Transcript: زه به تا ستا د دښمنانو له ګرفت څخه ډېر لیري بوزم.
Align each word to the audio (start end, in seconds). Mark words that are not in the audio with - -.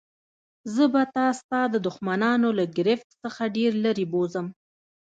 زه 0.73 0.83
به 0.93 1.03
تا 1.15 1.25
ستا 1.39 1.61
د 1.73 1.75
دښمنانو 1.87 2.49
له 2.59 2.65
ګرفت 2.77 3.09
څخه 3.23 3.53
ډېر 3.55 3.71
لیري 3.83 4.05
بوزم. 4.13 4.45